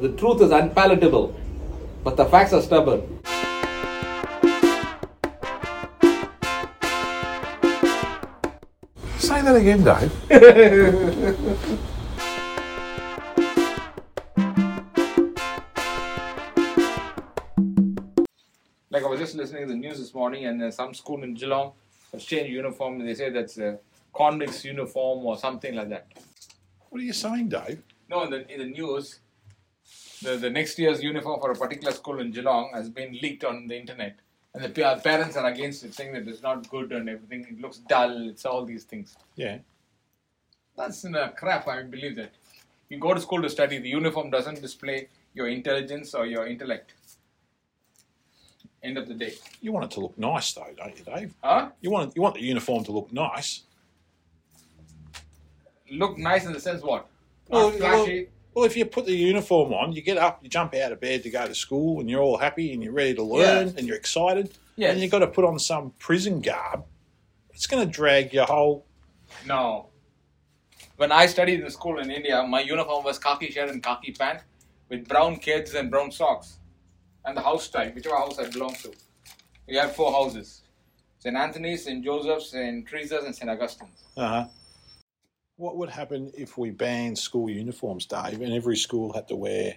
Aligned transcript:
The 0.00 0.12
truth 0.16 0.42
is 0.42 0.50
unpalatable, 0.50 1.34
but 2.02 2.16
the 2.16 2.24
facts 2.24 2.52
are 2.52 2.60
stubborn. 2.60 3.02
Say 9.18 9.40
that 9.42 9.54
again, 9.56 9.84
Dave. 9.84 10.12
Like 18.90 19.02
I 19.02 19.08
was 19.08 19.18
just 19.18 19.34
listening 19.34 19.62
to 19.62 19.72
the 19.72 19.74
news 19.74 19.98
this 19.98 20.14
morning, 20.14 20.44
and 20.46 20.62
uh, 20.62 20.70
some 20.70 20.94
school 20.94 21.24
in 21.24 21.34
Geelong 21.34 21.72
has 22.12 22.22
changed 22.24 22.52
uniform, 22.52 23.00
and 23.00 23.08
they 23.08 23.14
say 23.14 23.28
that's 23.28 23.58
a 23.58 23.80
convict's 24.14 24.64
uniform 24.64 25.26
or 25.26 25.36
something 25.36 25.74
like 25.74 25.88
that. 25.88 26.06
What 26.90 27.00
are 27.00 27.04
you 27.04 27.12
saying, 27.12 27.48
Dave? 27.48 27.82
No, 28.08 28.22
in 28.22 28.30
the 28.30 28.48
in 28.52 28.60
the 28.60 28.66
news, 28.66 29.18
the 30.22 30.36
the 30.36 30.50
next 30.50 30.78
year's 30.78 31.02
uniform 31.02 31.40
for 31.40 31.50
a 31.50 31.54
particular 31.54 31.92
school 31.92 32.20
in 32.20 32.30
Geelong 32.30 32.70
has 32.74 32.88
been 32.88 33.12
leaked 33.22 33.44
on 33.44 33.66
the 33.66 33.76
internet, 33.76 34.16
and 34.54 34.64
the 34.64 34.70
parents 35.02 35.36
are 35.36 35.46
against 35.46 35.84
it, 35.84 35.94
saying 35.94 36.12
that 36.14 36.26
it's 36.28 36.42
not 36.42 36.68
good 36.68 36.92
and 36.92 37.08
everything. 37.08 37.46
It 37.50 37.60
looks 37.60 37.78
dull. 37.78 38.28
It's 38.28 38.44
all 38.44 38.64
these 38.64 38.84
things. 38.84 39.16
Yeah. 39.36 39.58
That's 40.76 41.04
in 41.04 41.14
a 41.14 41.30
crap. 41.30 41.68
I 41.68 41.82
believe 41.82 42.16
that. 42.16 42.32
You 42.88 42.98
go 42.98 43.14
to 43.14 43.20
school 43.20 43.42
to 43.42 43.50
study. 43.50 43.78
The 43.78 43.88
uniform 43.88 44.30
doesn't 44.30 44.60
display 44.60 45.08
your 45.32 45.48
intelligence 45.48 46.14
or 46.14 46.26
your 46.26 46.46
intellect. 46.46 46.94
End 48.82 48.98
of 48.98 49.08
the 49.08 49.14
day. 49.14 49.34
You 49.60 49.72
want 49.72 49.86
it 49.86 49.90
to 49.92 50.00
look 50.00 50.18
nice, 50.18 50.52
though, 50.52 50.66
don't 50.76 50.98
you, 50.98 51.04
Dave? 51.04 51.34
Huh? 51.42 51.70
You 51.80 51.90
want 51.90 52.14
you 52.14 52.22
want 52.22 52.34
the 52.34 52.42
uniform 52.42 52.84
to 52.84 52.92
look 52.92 53.12
nice. 53.12 53.62
Look 55.90 56.18
nice 56.18 56.44
in 56.44 56.52
the 56.52 56.60
sense 56.60 56.82
what? 56.82 57.06
Well, 57.48 57.70
Not 57.70 57.78
flashy. 57.78 58.24
Well, 58.24 58.33
if 58.62 58.76
you 58.76 58.84
put 58.84 59.04
the 59.06 59.16
uniform 59.16 59.72
on, 59.74 59.92
you 59.92 60.00
get 60.02 60.16
up, 60.16 60.38
you 60.42 60.48
jump 60.48 60.74
out 60.76 60.92
of 60.92 61.00
bed 61.00 61.24
to 61.24 61.30
go 61.30 61.44
to 61.48 61.54
school, 61.56 61.98
and 61.98 62.08
you're 62.08 62.22
all 62.22 62.36
happy 62.38 62.72
and 62.72 62.80
you're 62.84 62.92
ready 62.92 63.14
to 63.14 63.22
learn 63.24 63.66
Yeah. 63.68 63.72
and 63.76 63.86
you're 63.88 63.96
excited. 63.96 64.54
And 64.78 65.00
you've 65.00 65.10
got 65.10 65.18
to 65.20 65.26
put 65.26 65.44
on 65.44 65.58
some 65.58 65.90
prison 65.98 66.40
garb. 66.40 66.84
It's 67.50 67.66
going 67.66 67.84
to 67.84 67.90
drag 67.92 68.32
your 68.32 68.46
whole. 68.46 68.86
No. 69.46 69.88
When 70.96 71.10
I 71.10 71.26
studied 71.26 71.60
in 71.60 71.70
school 71.70 71.98
in 71.98 72.10
India, 72.10 72.42
my 72.44 72.60
uniform 72.60 73.04
was 73.04 73.18
khaki 73.18 73.50
shirt 73.50 73.68
and 73.70 73.82
khaki 73.82 74.12
pant 74.12 74.40
with 74.88 75.08
brown 75.08 75.36
kids 75.36 75.74
and 75.74 75.90
brown 75.90 76.12
socks. 76.12 76.58
And 77.24 77.36
the 77.36 77.40
house 77.42 77.68
type, 77.68 77.94
whichever 77.94 78.16
house 78.16 78.38
I 78.38 78.48
belong 78.50 78.74
to. 78.82 78.92
We 79.66 79.76
had 79.76 79.92
four 79.94 80.12
houses. 80.12 80.62
St. 81.18 81.34
Anthony's, 81.36 81.84
St. 81.84 82.04
Joseph's, 82.04 82.50
St. 82.50 82.86
Teresa's, 82.86 83.24
and 83.24 83.34
St. 83.34 83.50
Augustine's. 83.50 84.02
Uh 84.16 84.28
huh. 84.28 84.44
What 85.56 85.76
would 85.76 85.90
happen 85.90 86.32
if 86.36 86.58
we 86.58 86.70
banned 86.70 87.16
school 87.16 87.48
uniforms, 87.48 88.06
Dave, 88.06 88.40
and 88.40 88.52
every 88.52 88.76
school 88.76 89.12
had 89.12 89.28
to 89.28 89.36
wear 89.36 89.76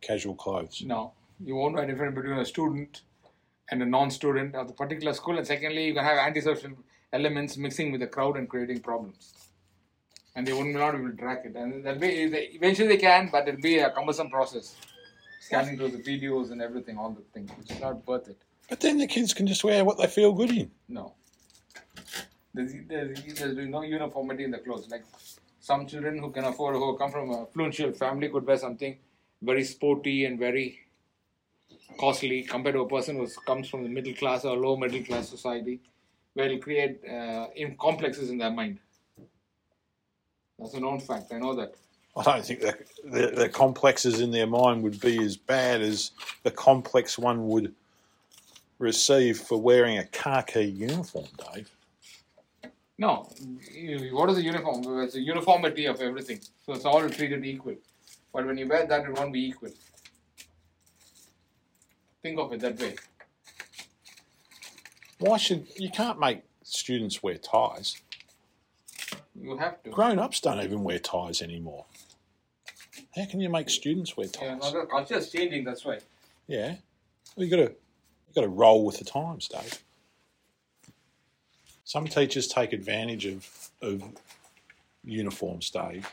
casual 0.00 0.34
clothes? 0.34 0.82
No. 0.84 1.12
You 1.44 1.54
won't 1.54 1.76
know 1.76 1.82
a 1.82 1.86
difference 1.86 2.16
between 2.16 2.38
a 2.38 2.44
student 2.44 3.02
and 3.70 3.80
a 3.80 3.86
non-student 3.86 4.56
of 4.56 4.66
the 4.66 4.74
particular 4.74 5.12
school. 5.12 5.38
And 5.38 5.46
secondly, 5.46 5.86
you 5.86 5.94
can 5.94 6.04
have 6.04 6.18
antisocial 6.18 6.72
elements 7.12 7.56
mixing 7.56 7.92
with 7.92 8.00
the 8.00 8.08
crowd 8.08 8.36
and 8.36 8.48
creating 8.48 8.80
problems. 8.80 9.34
And 10.34 10.46
they 10.46 10.52
wouldn't 10.52 10.74
not 10.74 10.92
be 10.92 10.98
able 10.98 11.10
to 11.10 11.16
track 11.16 11.42
it. 11.44 11.54
And 11.54 11.84
eventually 11.86 12.88
they 12.88 12.96
can, 12.96 13.28
but 13.30 13.46
it'll 13.46 13.60
be 13.60 13.78
a 13.78 13.90
cumbersome 13.90 14.30
process. 14.30 14.74
Scanning 15.40 15.76
through 15.76 15.90
the 15.92 15.98
videos 15.98 16.50
and 16.50 16.60
everything, 16.60 16.98
all 16.98 17.10
the 17.10 17.22
things. 17.32 17.50
It's 17.60 17.80
not 17.80 18.04
worth 18.06 18.28
it. 18.28 18.38
But 18.68 18.80
then 18.80 18.98
the 18.98 19.06
kids 19.06 19.32
can 19.32 19.46
just 19.46 19.62
wear 19.62 19.84
what 19.84 19.96
they 19.96 20.08
feel 20.08 20.32
good 20.32 20.50
in. 20.50 20.70
No. 20.88 21.14
There's, 22.58 22.74
there's, 22.88 23.54
there's 23.54 23.68
no 23.68 23.82
uniformity 23.82 24.42
in 24.42 24.50
the 24.50 24.58
clothes. 24.58 24.88
Like 24.90 25.04
some 25.60 25.86
children 25.86 26.18
who 26.18 26.32
can 26.32 26.44
afford, 26.44 26.74
who 26.74 26.98
come 26.98 27.12
from 27.12 27.30
a 27.30 27.46
affluential 27.46 27.96
family, 27.96 28.28
could 28.28 28.44
wear 28.44 28.56
something 28.56 28.96
very 29.40 29.62
sporty 29.62 30.24
and 30.24 30.40
very 30.40 30.80
costly 32.00 32.42
compared 32.42 32.74
to 32.74 32.80
a 32.80 32.88
person 32.88 33.14
who 33.16 33.28
comes 33.46 33.68
from 33.68 33.84
the 33.84 33.88
middle 33.88 34.12
class 34.14 34.44
or 34.44 34.56
low 34.56 34.76
middle 34.76 35.04
class 35.04 35.28
society, 35.28 35.78
where 36.34 36.46
it'll 36.46 36.58
create 36.58 37.00
uh, 37.08 37.46
in 37.54 37.76
complexes 37.76 38.28
in 38.28 38.38
their 38.38 38.50
mind. 38.50 38.80
That's 40.58 40.74
a 40.74 40.80
known 40.80 40.98
fact. 40.98 41.32
I 41.32 41.38
know 41.38 41.54
that. 41.54 41.74
I 42.16 42.24
don't 42.24 42.44
think 42.44 42.60
the, 42.60 42.76
the, 43.04 43.26
the 43.42 43.48
complexes 43.48 44.20
in 44.20 44.32
their 44.32 44.48
mind 44.48 44.82
would 44.82 45.00
be 45.00 45.22
as 45.22 45.36
bad 45.36 45.80
as 45.80 46.10
the 46.42 46.50
complex 46.50 47.16
one 47.16 47.46
would 47.46 47.72
receive 48.80 49.38
for 49.38 49.60
wearing 49.60 49.98
a 49.98 50.04
khaki 50.06 50.64
uniform, 50.64 51.26
Dave. 51.54 51.70
No, 53.00 53.30
what 54.12 54.28
is 54.30 54.36
the 54.36 54.42
uniform? 54.42 55.02
It's 55.02 55.14
a 55.14 55.20
uniformity 55.20 55.86
of 55.86 56.00
everything. 56.00 56.40
So 56.66 56.72
it's 56.72 56.84
all 56.84 57.08
treated 57.08 57.44
equal. 57.46 57.76
But 58.32 58.44
when 58.46 58.58
you 58.58 58.66
wear 58.66 58.86
that, 58.86 59.04
it 59.04 59.12
won't 59.16 59.32
be 59.32 59.46
equal. 59.46 59.70
Think 62.22 62.40
of 62.40 62.52
it 62.52 62.60
that 62.60 62.78
way. 62.80 62.96
Why 65.20 65.36
should 65.36 65.68
you 65.76 65.90
can't 65.90 66.18
make 66.18 66.42
students 66.64 67.22
wear 67.22 67.36
ties? 67.38 68.00
You 69.40 69.56
have 69.56 69.80
to. 69.84 69.90
Grown 69.90 70.18
ups 70.18 70.40
don't 70.40 70.60
even 70.60 70.82
wear 70.82 70.98
ties 70.98 71.40
anymore. 71.40 71.86
How 73.14 73.26
can 73.26 73.40
you 73.40 73.48
make 73.48 73.70
students 73.70 74.16
wear 74.16 74.26
Yeah, 74.42 74.56
ties? 74.56 74.72
no, 74.72 74.80
the 74.80 74.86
culture 74.86 75.14
is 75.18 75.30
changing. 75.30 75.64
That's 75.64 75.84
why. 75.84 75.98
Yeah, 76.48 76.76
well, 77.36 77.46
you 77.46 77.50
got 77.56 77.64
to 77.64 77.72
you 77.72 78.34
got 78.34 78.40
to 78.42 78.48
roll 78.48 78.84
with 78.84 78.98
the 78.98 79.04
times, 79.04 79.46
Dave. 79.48 79.82
Some 81.88 82.06
teachers 82.06 82.46
take 82.48 82.74
advantage 82.74 83.24
of 83.24 83.40
of 83.80 84.02
uniforms, 85.04 85.70
Dave. 85.70 86.06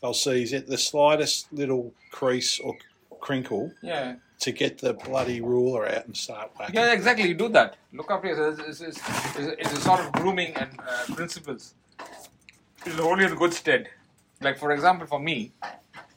They'll 0.00 0.14
seize 0.14 0.54
it 0.54 0.66
the 0.66 0.78
slightest 0.78 1.52
little 1.52 1.92
crease 2.10 2.58
or 2.58 2.74
crinkle 3.20 3.70
Yeah. 3.82 4.14
to 4.40 4.50
get 4.52 4.78
the 4.78 4.94
bloody 4.94 5.40
ruler 5.42 5.86
out 5.86 6.06
and 6.06 6.16
start 6.16 6.50
whacking. 6.56 6.76
Yeah, 6.76 6.92
exactly. 6.98 7.28
You 7.28 7.34
do 7.34 7.50
that. 7.50 7.76
Look 7.92 8.10
after 8.10 8.28
yourself. 8.28 8.66
It's, 8.68 8.80
it's, 8.80 9.00
it's, 9.62 9.72
a- 9.76 9.80
sort 9.88 10.00
of 10.00 10.12
grooming 10.12 10.54
and 10.56 10.70
uh, 10.80 11.14
principles. 11.14 11.74
It's 12.86 12.98
only 12.98 13.24
in 13.26 13.34
good 13.34 13.52
stead. 13.52 13.90
Like 14.40 14.56
for 14.56 14.70
example, 14.72 15.06
for 15.06 15.20
me, 15.20 15.52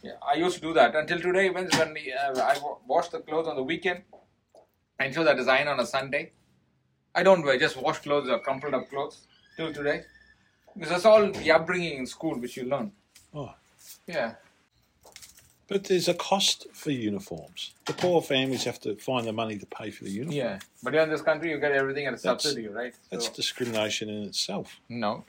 yeah, 0.04 0.14
I 0.26 0.36
used 0.36 0.56
to 0.56 0.62
do 0.62 0.74
that 0.80 0.96
until 0.96 1.20
today. 1.20 1.50
When 1.50 1.66
when 1.80 1.90
uh, 1.98 2.40
I 2.54 2.58
wa- 2.64 2.78
wash 2.88 3.10
the 3.10 3.20
clothes 3.20 3.48
on 3.52 3.58
the 3.58 3.64
weekend, 3.72 4.04
I 5.00 5.06
ensure 5.08 5.26
the 5.26 5.34
design 5.34 5.68
on 5.68 5.80
a 5.82 5.86
Sunday. 5.86 6.32
I 7.14 7.24
don't 7.24 7.44
wear 7.44 7.58
just 7.58 7.78
wash 7.78 8.00
clothes 8.00 8.30
or 8.30 8.40
crumpled 8.40 8.74
up 8.74 8.90
clothes 8.90 9.22
till 9.58 9.74
today. 9.74 10.04
Because 10.74 10.90
that's 10.90 11.06
all 11.06 11.30
the 11.32 11.52
upbringing 11.52 11.98
in 12.00 12.06
school 12.06 12.40
which 12.40 12.56
you 12.58 12.64
learn. 12.66 12.92
Oh. 13.34 13.54
Yeah. 14.08 14.36
But 15.68 15.86
there's 15.86 16.08
a 16.08 16.14
cost 16.14 16.68
for 16.74 16.92
uniforms. 16.92 17.74
The 17.86 17.94
poor 17.94 18.22
families 18.22 18.64
have 18.66 18.80
to 18.82 18.96
find 18.96 19.26
the 19.26 19.32
money 19.34 19.58
to 19.58 19.66
pay 19.66 19.90
for 19.92 20.04
the 20.06 20.12
uniform. 20.12 20.36
Yeah. 20.38 20.60
But 20.84 20.94
here 20.94 21.04
in 21.04 21.10
this 21.10 21.22
country, 21.22 21.50
you 21.52 21.60
get 21.60 21.72
everything 21.72 22.06
at 22.08 22.14
a 22.14 22.18
That's- 22.18 22.44
subsidy, 22.44 22.68
right? 22.68 22.94
That's 23.10 23.30
discrimination 23.30 24.10
in 24.10 24.24
itself. 24.24 24.80
No. 24.90 25.24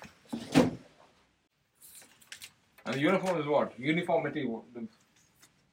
And 2.84 2.94
the 2.94 2.98
uniform 3.00 3.40
is 3.40 3.46
what? 3.46 3.78
Uniformity. 3.78 4.48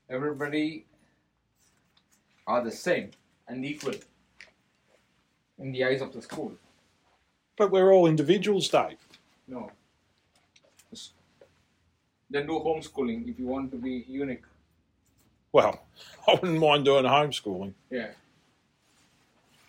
Everybody 0.09 0.85
are 2.45 2.63
the 2.63 2.71
same 2.71 3.11
and 3.47 3.65
equal 3.65 3.93
in 5.59 5.71
the 5.71 5.83
eyes 5.83 6.01
of 6.01 6.13
the 6.13 6.21
school. 6.21 6.53
But 7.57 7.71
we're 7.71 7.91
all 7.91 8.07
individuals, 8.07 8.69
Dave. 8.69 8.97
No. 9.47 9.71
Then 12.31 12.45
do 12.45 12.53
homeschooling 12.53 13.27
if 13.27 13.39
you 13.39 13.47
want 13.47 13.71
to 13.71 13.77
be 13.77 14.05
unique. 14.07 14.43
Well, 15.51 15.81
I 16.27 16.33
wouldn't 16.33 16.59
mind 16.59 16.85
doing 16.85 17.05
homeschooling. 17.05 17.73
Yeah. 17.89 18.11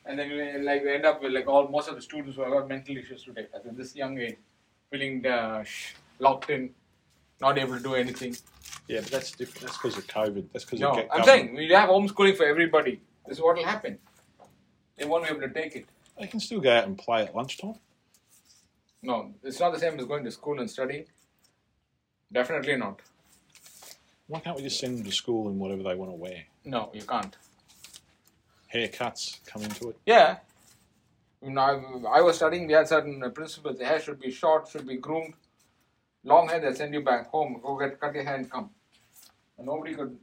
And 0.05 0.19
then 0.19 0.31
you 0.31 0.59
like 0.63 0.83
we 0.83 0.93
end 0.95 1.07
up 1.07 1.23
with 1.23 1.33
like 1.33 1.47
all 1.47 1.69
most 1.69 1.89
of 1.89 1.95
the 1.95 2.03
students 2.03 2.37
who 2.37 2.43
have 2.43 2.53
got 2.53 2.69
mental 2.69 2.97
issues 2.97 3.25
today 3.25 3.47
at 3.55 3.77
this 3.77 3.95
young 3.97 4.19
age, 4.19 4.37
feeling 4.91 5.25
uh, 5.27 5.65
locked 6.19 6.51
in, 6.51 6.71
not 7.41 7.57
able 7.59 7.77
to 7.77 7.83
do 7.83 7.95
anything. 7.95 8.37
Yeah, 8.89 9.01
but 9.01 9.11
that's 9.11 9.33
different. 9.33 9.67
That's 9.67 9.77
because 9.79 9.97
of 9.97 10.07
COVID. 10.07 10.45
That's 10.53 10.65
because 10.65 10.81
No, 10.81 10.91
of 10.91 10.97
I'm 10.99 11.07
government. 11.09 11.27
saying 11.27 11.55
we 11.55 11.69
have 11.69 11.89
homeschooling 11.89 12.37
for 12.37 12.45
everybody. 12.45 13.01
This 13.27 13.39
is 13.39 13.43
what 13.43 13.57
will 13.57 13.65
happen. 13.65 13.99
They 15.01 15.07
won't 15.07 15.25
be 15.25 15.31
able 15.31 15.41
to 15.41 15.49
take 15.49 15.77
it. 15.77 15.87
I 16.21 16.27
can 16.27 16.41
still 16.41 16.61
go 16.61 16.71
out 16.71 16.85
and 16.87 16.97
play 16.97 17.23
at 17.23 17.35
lunchtime. 17.35 17.77
No, 19.03 19.33
it's 19.43 19.59
not 19.59 19.73
the 19.73 19.79
same 19.79 19.99
as 19.99 20.05
going 20.05 20.25
to 20.25 20.31
school 20.31 20.61
and 20.61 20.71
studying. 20.71 21.07
Definitely 22.31 22.77
not. 22.77 23.01
Why 24.27 24.41
can't 24.41 24.57
we 24.57 24.63
just 24.63 24.79
send 24.79 24.99
them 24.99 25.05
to 25.07 25.11
school 25.11 25.49
in 25.49 25.59
whatever 25.59 25.83
they 25.83 25.95
want 25.95 26.11
to 26.11 26.17
wear? 26.17 26.45
No, 26.67 26.91
you 26.93 27.01
can't. 27.01 27.35
Haircuts 28.75 29.43
come 29.47 29.63
into 29.63 29.89
it. 29.89 29.97
Yeah. 30.05 30.37
When 31.41 31.57
I, 31.57 31.81
I 32.13 32.21
was 32.21 32.37
studying, 32.37 32.67
we 32.67 32.75
had 32.75 32.87
certain 32.87 33.19
principles. 33.33 33.79
The 33.79 33.87
hair 33.87 34.01
should 34.01 34.21
be 34.21 34.31
short, 34.31 34.69
should 34.69 34.87
be 34.87 34.99
groomed. 34.99 35.33
Long 36.25 36.47
hair, 36.47 36.61
they'll 36.61 36.75
send 36.75 36.93
you 36.93 37.01
back 37.01 37.31
home. 37.31 37.59
Go 37.63 37.79
get 37.79 37.99
cut 37.99 38.15
your 38.15 38.25
hair 38.25 38.37
and 38.37 38.51
come. 38.51 38.69
And 39.57 39.67
nobody 39.67 39.95
could 39.95 40.19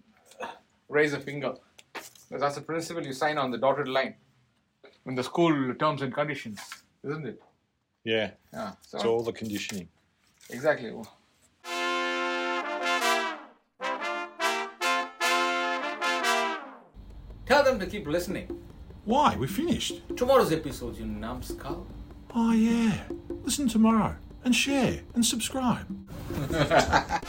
raise 0.88 1.14
a 1.14 1.20
finger. 1.20 1.56
Because 1.94 2.42
that's 2.42 2.56
the 2.56 2.62
principle 2.62 3.04
you 3.04 3.14
sign 3.14 3.40
on 3.40 3.50
the 3.50 3.58
dotted 3.58 3.88
line 3.88 4.14
in 5.08 5.16
the 5.16 5.24
school 5.24 5.74
terms 5.76 6.02
and 6.02 6.14
conditions, 6.14 6.60
isn't 7.04 7.26
it? 7.26 7.42
Yeah, 8.04 8.32
Yeah. 8.54 8.74
So 8.82 8.98
it's 8.98 9.06
all 9.06 9.24
the 9.24 9.34
conditioning. 9.34 9.88
exactly. 10.50 10.92
Tell 17.46 17.64
them 17.64 17.80
to 17.80 17.86
keep 17.86 18.08
listening. 18.08 18.48
Why? 19.06 19.36
We 19.38 19.48
finished. 19.48 20.02
Tomorrow's 20.18 20.52
episode, 20.52 20.98
you 20.98 21.06
numbskull. 21.06 21.88
Oh, 22.36 22.52
yeah. 22.52 23.04
Listen 23.44 23.70
tomorrow 23.70 24.16
and 24.44 24.54
share 24.54 25.00
and 25.16 25.26
subscribe. 25.26 25.88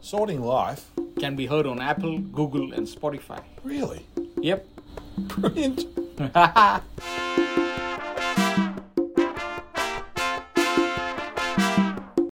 Sorting 0.00 0.42
Life? 0.42 0.90
Can 1.22 1.36
be 1.36 1.46
heard 1.46 1.66
on 1.68 1.80
Apple, 1.80 2.18
Google, 2.18 2.72
and 2.72 2.84
Spotify. 2.84 3.44
Really? 3.62 4.04
Yep. 4.40 4.66
Brilliant. 5.18 5.86